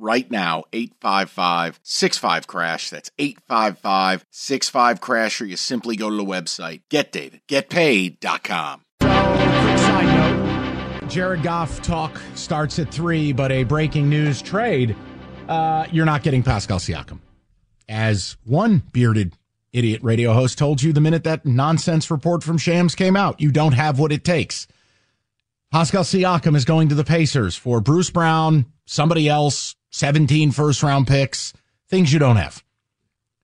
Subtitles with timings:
[0.00, 6.24] right now 855 65 crash that's 855 65 crash or you simply go to the
[6.24, 10.60] website getdavidgetpaid.com quick side note
[11.10, 14.94] Jared Goff talk starts at three, but a breaking news trade.
[15.48, 17.18] Uh, you're not getting Pascal Siakam.
[17.88, 19.34] As one bearded
[19.72, 23.50] idiot radio host told you the minute that nonsense report from Shams came out, you
[23.50, 24.68] don't have what it takes.
[25.70, 31.06] Pascal Siakam is going to the Pacers for Bruce Brown, somebody else, 17 first round
[31.06, 31.52] picks,
[31.88, 32.64] things you don't have.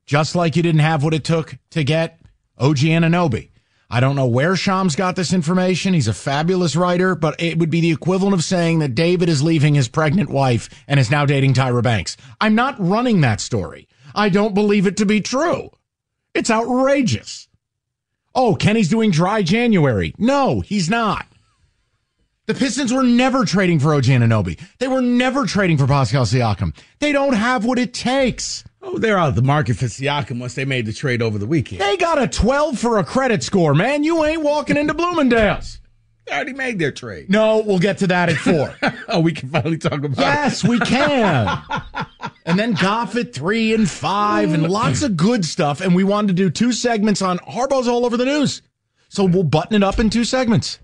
[0.06, 2.18] Just like you didn't have what it took to get
[2.58, 3.50] OG Anunoby.
[3.88, 5.94] I don't know where Shams got this information.
[5.94, 9.40] He's a fabulous writer, but it would be the equivalent of saying that David is
[9.40, 12.16] leaving his pregnant wife and is now dating Tyra Banks.
[12.40, 13.86] I'm not running that story.
[14.16, 15.70] I don't believe it to be true.
[16.34, 17.46] It's outrageous.
[18.34, 20.12] Oh, Kenny's doing dry January.
[20.18, 21.28] No, he's not.
[22.46, 24.60] The Pistons were never trading for OG Anunoby.
[24.78, 26.76] They were never trading for Pascal Siakam.
[27.00, 28.62] They don't have what it takes.
[28.80, 31.46] Oh, they're out of the market for Siakam once they made the trade over the
[31.46, 31.80] weekend.
[31.80, 34.04] They got a 12 for a credit score, man.
[34.04, 35.80] You ain't walking into Bloomingdale's.
[36.24, 37.28] They already made their trade.
[37.28, 38.76] No, we'll get to that at four.
[39.08, 40.70] oh, we can finally talk about yes, it.
[40.70, 41.62] we can.
[42.44, 45.80] and then Goff at three and five and lots of good stuff.
[45.80, 48.62] And we wanted to do two segments on Harbaugh's all over the news.
[49.08, 50.78] So we'll button it up in two segments.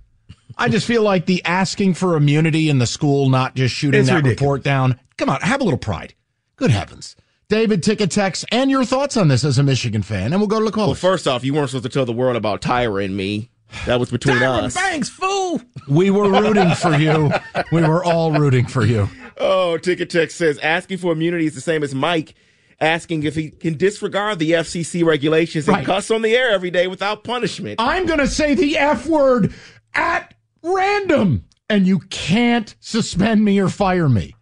[0.59, 4.09] I just feel like the asking for immunity in the school, not just shooting It's
[4.11, 4.41] that ridiculous.
[4.41, 5.01] report down.
[5.17, 6.15] Come on, have a little pride.
[6.57, 7.17] Good heavens.
[7.49, 10.59] David, ticket text, and your thoughts on this as a Michigan fan, and we'll go
[10.59, 10.87] to the call.
[10.87, 13.51] Well, first off, you weren't supposed to tell the world about Tyra and me.
[13.87, 14.75] That was between Tyra us.
[14.75, 15.61] Banks, fool.
[15.89, 17.31] we were rooting for you.
[17.73, 19.09] We were all rooting for you.
[19.39, 22.35] Oh, Ticket Text says asking for immunity is the same as Mike
[22.81, 25.87] asking if he can disregard the FCC regulations and Right.
[25.87, 27.77] cuss on the air every day without punishment.
[27.81, 29.55] I'm going to say the F word
[29.95, 34.35] at random, and you can't suspend me or fire me.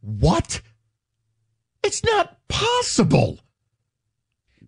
[0.00, 0.60] What?
[1.82, 3.38] It's not possible.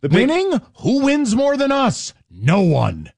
[0.01, 0.61] The big- Winning?
[0.81, 2.15] Who wins more than us?
[2.31, 3.11] No one.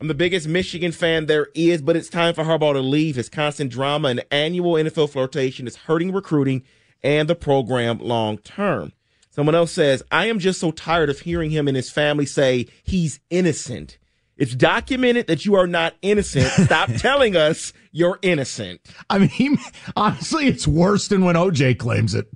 [0.00, 3.16] I'm the biggest Michigan fan there is, but it's time for Harbaugh to leave.
[3.16, 6.62] His constant drama and annual NFL flirtation is hurting recruiting
[7.02, 8.92] and the program long term.
[9.30, 12.66] Someone else says, I am just so tired of hearing him and his family say
[12.82, 13.98] he's innocent.
[14.40, 16.48] It's documented that you are not innocent.
[16.64, 18.80] Stop telling us you're innocent.
[19.10, 19.58] I mean,
[19.94, 22.26] honestly, it's worse than when OJ claims it.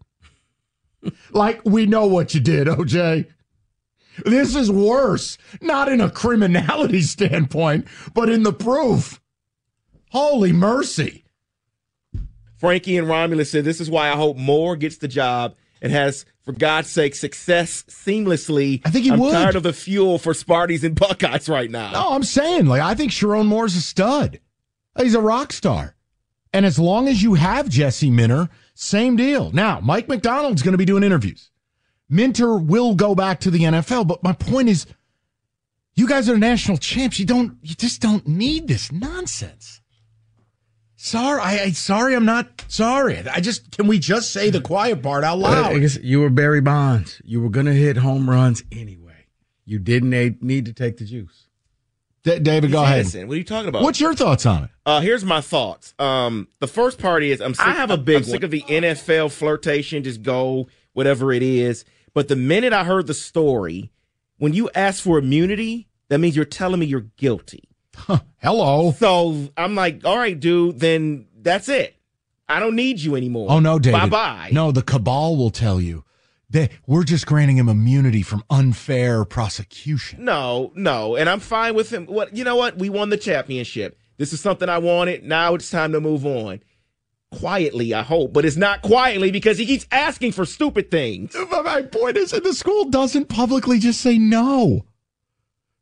[1.33, 3.27] Like, we know what you did, OJ.
[4.25, 9.21] This is worse, not in a criminality standpoint, but in the proof.
[10.11, 11.25] Holy mercy.
[12.59, 16.27] Frankie and Romulus said, This is why I hope Moore gets the job and has,
[16.45, 18.83] for God's sake, success seamlessly.
[18.85, 19.33] I think he I'm would.
[19.33, 21.93] tired of the fuel for Sparties and Buckeyes right now.
[21.93, 24.41] No, I'm saying, like, I think Sherrone Moore's a stud.
[24.99, 25.97] He's a rock star.
[26.53, 29.51] And as long as you have Jesse Minter, same deal.
[29.53, 31.51] Now, Mike Macdonald's going to be doing interviews.
[32.09, 34.87] Minter will go back to the NFL, but my point is,
[35.97, 37.19] you guys are national champs.
[37.19, 39.81] You don't, you just don't need this nonsense.
[41.05, 43.19] Sorry, I, I sorry, I'm not sorry.
[43.29, 45.79] I just can we just say the quiet part out I loud?
[45.81, 47.21] guess you were Barry Bonds.
[47.25, 49.27] You were going to hit home runs anyway.
[49.67, 51.47] You didn't need- need to take the juice.
[52.23, 53.29] D- David, go He's ahead.
[53.29, 53.83] What are you talking about?
[53.83, 54.71] What's your thoughts on it?
[54.87, 55.93] Uh, here's my thoughts.
[55.99, 58.45] Um, the first part is I'm sick, I have a big I'm sick one.
[58.45, 60.05] of the NFL flirtation.
[60.05, 61.85] Just go whatever it is.
[62.15, 63.91] But the minute I heard the story,
[64.39, 67.69] when you ask for immunity, that means you're telling me you're guilty.
[68.43, 68.93] Hello.
[68.99, 71.97] So I'm like, all right, dude, then that's it.
[72.49, 73.49] I don't need you anymore.
[73.51, 74.01] Oh no, David.
[74.01, 74.51] Bye bye.
[74.53, 76.05] No, the cabal will tell you
[76.51, 80.25] that we're just granting him immunity from unfair prosecution.
[80.25, 82.07] No, no, and I'm fine with him.
[82.07, 82.57] What you know?
[82.57, 83.99] What we won the championship.
[84.19, 85.25] This is something I wanted.
[85.25, 86.61] Now it's time to move on.
[87.33, 91.35] Quietly, I hope, but it's not quietly because he keeps asking for stupid things.
[91.51, 94.85] But my point is, that the school doesn't publicly just say no.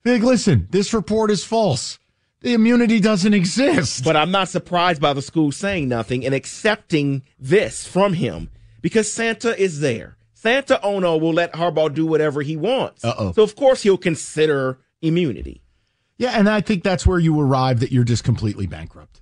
[0.05, 1.99] Like, listen, this report is false.
[2.43, 4.05] The immunity doesn't exist.
[4.05, 8.51] But I'm not surprised by the school saying nothing and accepting this from him
[8.81, 10.17] because Santa is there.
[10.35, 13.05] Santa Ono will let Harbaugh do whatever he wants.
[13.05, 13.33] Uh-oh.
[13.33, 15.63] So of course he'll consider immunity.
[16.19, 19.22] yeah, and I think that's where you arrive that you're just completely bankrupt.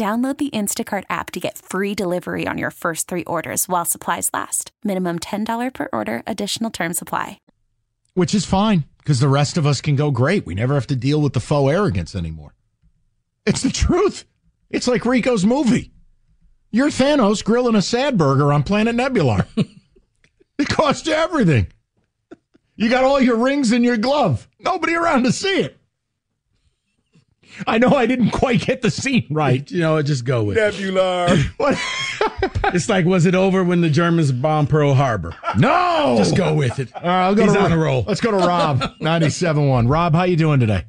[0.00, 4.30] Download the Instacart app to get free delivery on your first three orders while supplies
[4.32, 4.70] last.
[4.82, 7.38] Minimum $10 per order, additional term supply.
[8.14, 10.46] Which is fine because the rest of us can go great.
[10.46, 12.54] We never have to deal with the faux arrogance anymore.
[13.44, 14.24] It's the truth.
[14.70, 15.92] It's like Rico's movie.
[16.70, 19.46] You're Thanos grilling a sad burger on Planet Nebular.
[20.58, 21.66] it cost you everything.
[22.74, 24.48] You got all your rings in your glove.
[24.60, 25.79] Nobody around to see it.
[27.66, 29.68] I know I didn't quite get the scene right.
[29.70, 30.74] You know, what, just go with it.
[30.74, 31.36] Nebular.
[31.56, 31.78] What?
[32.72, 35.34] It's like, was it over when the Germans bombed Pearl Harbor?
[35.58, 36.14] No.
[36.18, 36.94] Just go with it.
[36.94, 38.04] All right, I'll go He's to on a roll.
[38.06, 39.90] Let's go to Rob, 97.1.
[39.90, 40.84] Rob, how you doing today?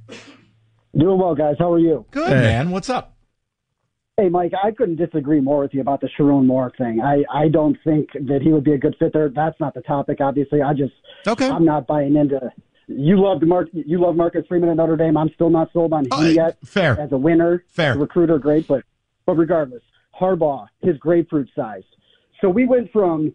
[0.97, 1.55] Doing well, guys.
[1.57, 2.05] How are you?
[2.11, 2.33] Good, Hey.
[2.41, 2.71] man.
[2.71, 3.15] What's up?
[4.17, 7.01] Hey, Mike, I couldn't disagree more with you about the Sherrone Moore thing.
[7.01, 9.29] I, I don't think that he would be a good fit there.
[9.29, 10.61] That's not the topic, obviously.
[10.61, 10.93] I just,
[11.27, 11.49] Okay.
[11.49, 12.39] I'm not buying into.
[12.97, 13.69] You loved Mark.
[13.73, 15.17] You love Marcus Freeman at Notre Dame.
[15.17, 16.57] I'm still not sold on him Oh, yet.
[16.65, 16.99] fair.
[16.99, 17.93] as a winner, Fair.
[17.93, 18.67] a recruiter, great.
[18.67, 18.83] But
[19.25, 19.83] but regardless,
[20.19, 21.83] Harbaugh, his grapefruit size.
[22.41, 23.33] So we went from,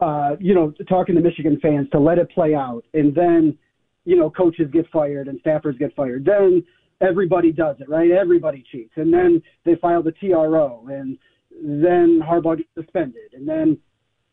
[0.00, 3.56] uh, you know, talking to Michigan fans to let it play out, and then,
[4.04, 6.24] you know, coaches get fired and staffers get fired.
[6.24, 6.62] Then
[7.00, 8.10] everybody does it, right?
[8.10, 11.18] Everybody cheats, and then they file the TRO, and
[11.62, 13.78] then Harbaugh gets suspended, and then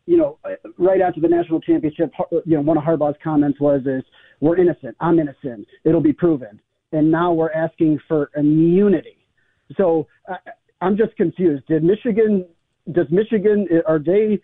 [0.06, 0.40] you know,
[0.80, 4.04] right after the national championship, you know, one of Harbaugh's comments was, "Is
[4.40, 4.96] we're innocent.
[5.00, 5.68] I'm innocent.
[5.84, 6.60] It'll be proven."
[6.92, 9.18] And now we're asking for immunity.
[9.78, 10.38] So I,
[10.82, 11.66] I'm just confused.
[11.68, 12.46] Did Michigan?
[12.92, 13.68] Does Michigan?
[13.88, 14.40] Are they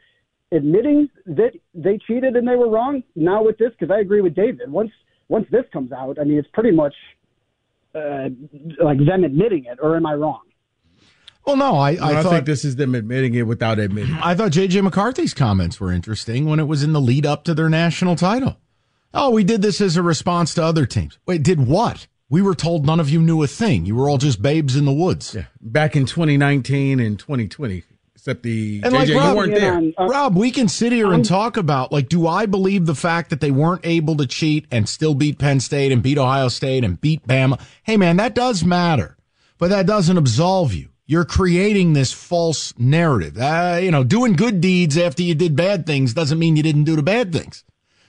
[0.55, 3.71] admitting that they cheated and they were wrong now with this?
[3.71, 4.71] Because I agree with David.
[4.71, 4.91] Once
[5.27, 6.93] once this comes out, I mean, it's pretty much
[7.95, 8.29] uh,
[8.83, 9.79] like them admitting it.
[9.81, 10.41] Or am I wrong?
[11.45, 14.15] Well, no, I, I, I thought think this is them admitting it without admitting.
[14.15, 14.25] it.
[14.25, 17.53] I thought JJ McCarthy's comments were interesting when it was in the lead up to
[17.53, 18.57] their national title.
[19.15, 21.17] Oh, we did this as a response to other teams.
[21.25, 22.07] Wait, did what?
[22.29, 23.85] We were told none of you knew a thing.
[23.85, 25.33] You were all just babes in the woods.
[25.35, 27.83] Yeah, back in 2019 and 2020,
[28.15, 29.75] except the And JJ, like you Rob- weren't there.
[29.75, 32.95] on- uh, Rob, we can sit here and talk about like, do I believe the
[32.95, 36.47] fact that they weren't able to cheat and still beat Penn State and beat Ohio
[36.49, 37.59] State and beat Bama?
[37.83, 39.15] Hey, man, that does matter,
[39.59, 40.89] but that doesn't absolve you.
[41.05, 43.37] You're creating this false narrative.
[43.37, 46.85] Uh, you know, doing good deeds after you did bad things doesn't mean you didn't
[46.85, 47.63] do the bad things.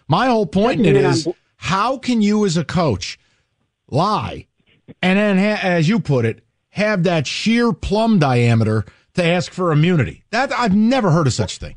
[0.09, 3.19] My whole point in it is, how can you as a coach
[3.89, 4.47] lie
[5.03, 9.73] and then, ha- as you put it, have that sheer plumb diameter to ask for
[9.73, 10.25] immunity?
[10.31, 11.77] That I've never heard of such a thing.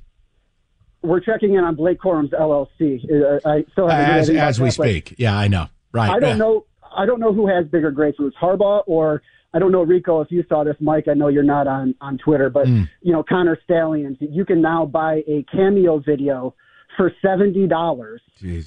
[1.01, 2.99] We're checking in on Blake Corum's LLC.
[3.09, 5.15] Uh, I still as as we that, speak.
[5.17, 5.67] Yeah, I know.
[5.93, 6.09] Right.
[6.09, 6.35] I don't Yeah.
[6.35, 6.65] know.
[6.95, 9.21] I don't know who has bigger grapefruits, Harbaugh or
[9.53, 10.19] I don't know Rico.
[10.21, 12.83] If you saw this, Mike, I know you're not on on Twitter, but Hmm.
[13.01, 14.17] you know Connor Stalions.
[14.19, 16.53] You can now buy a cameo video
[16.97, 18.21] for seventy dollars.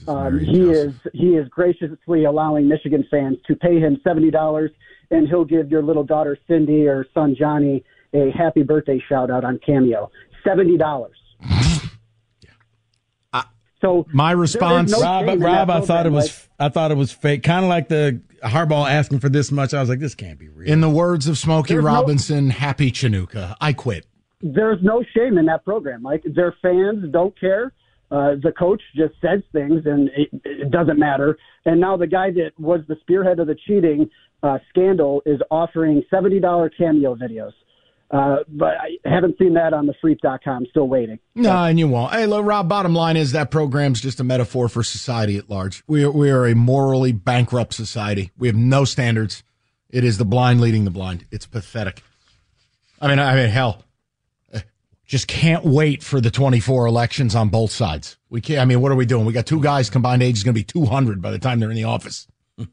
[0.07, 0.95] Um, he Joseph.
[1.07, 4.71] is he is graciously allowing Michigan fans to pay him seventy dollars,
[5.11, 9.45] and he'll give your little daughter Cindy or son Johnny a happy birthday shout out
[9.45, 10.11] on Cameo.
[10.45, 11.17] Seventy dollars.
[13.81, 14.93] So My response.
[14.93, 17.43] no- Rob, Rob, that I thought it program, was, I thought it was fake.
[17.43, 19.75] Kind of like the Harbaugh asking for this much.
[19.75, 20.71] I was like, this can't be real.
[20.71, 23.57] in the words of Smokey There's no- Robinson, happy Chinooka.
[23.61, 24.07] I quit.
[24.41, 26.01] there's no shame in that program.
[26.05, 27.73] Like their fans don't care.
[28.13, 31.39] Uh, the coach just says things, and it, it doesn't matter.
[31.65, 34.11] And now the guy that was the spearhead of the cheating
[34.43, 37.53] uh, scandal is offering seventy dollar cameo videos.
[38.11, 40.67] Uh, but I haven't seen that on the freep.com.
[40.69, 41.19] Still waiting.
[41.35, 42.13] No, and you won't.
[42.13, 45.83] Hey, look, Rob, bottom line is that program's just a metaphor for society at large.
[45.87, 48.31] We are, we are a morally bankrupt society.
[48.37, 49.43] We have no standards.
[49.89, 51.25] It is the blind leading the blind.
[51.31, 52.03] It's pathetic.
[53.01, 53.83] I mean, I mean, hell,
[55.07, 58.17] just can't wait for the 24 elections on both sides.
[58.31, 59.25] We can't, I mean, what are we doing?
[59.27, 61.71] We got two guys combined age is going to be 200 by the time they're
[61.71, 62.27] in the office.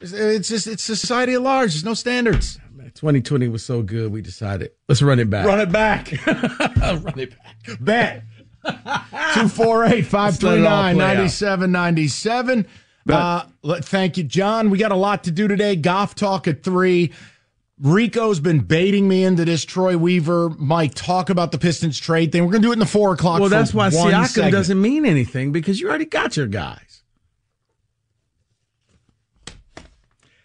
[0.00, 1.70] It's- it's just, it's society at large.
[1.74, 2.58] There's no standards.
[2.94, 5.46] 2020 was so good, we decided let's run it back.
[5.46, 6.12] Run it back.
[6.26, 7.80] run it back.
[7.80, 8.24] Bet.
[8.64, 12.66] 248 539 9797.
[13.08, 13.44] Uh,
[13.80, 14.68] thank you, John.
[14.70, 15.74] We got a lot to do today.
[15.74, 17.12] Goff talk at three.
[17.82, 19.64] Rico's been baiting me into this.
[19.64, 22.44] Troy Weaver Mike, talk about the Pistons trade thing.
[22.44, 23.40] We're going to do it in the four o'clock.
[23.40, 24.52] Well, that's why one Siakam segment.
[24.52, 27.02] doesn't mean anything because you already got your guys.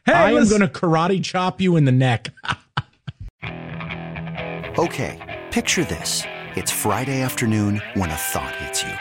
[0.06, 2.30] Hey, I am let's- going to karate chop you in the neck.
[4.80, 6.24] Okay, picture this.
[6.56, 8.94] It's Friday afternoon when a thought hits you.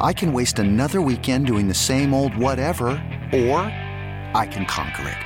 [0.00, 2.88] I can waste another weekend doing the same old whatever,
[3.34, 3.58] or
[4.34, 5.25] I can conquer it.